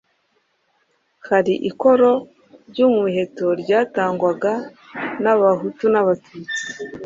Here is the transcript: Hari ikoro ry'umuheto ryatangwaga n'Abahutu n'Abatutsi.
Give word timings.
Hari 1.27 1.53
ikoro 1.69 2.11
ry'umuheto 2.69 3.47
ryatangwaga 3.61 4.53
n'Abahutu 5.23 5.83
n'Abatutsi. 5.89 6.55